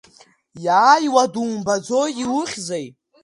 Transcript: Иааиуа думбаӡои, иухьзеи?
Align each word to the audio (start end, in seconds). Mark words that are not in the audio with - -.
Иааиуа 0.65 1.23
думбаӡои, 1.33 2.11
иухьзеи? 2.23 2.87